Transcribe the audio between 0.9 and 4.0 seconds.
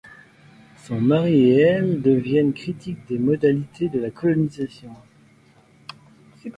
mari et elle deviennent critiques des modalités de